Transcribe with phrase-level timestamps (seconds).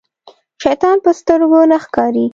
[0.63, 2.25] شيطان په سترګو نه ښکاري.